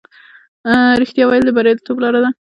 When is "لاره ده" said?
2.03-2.29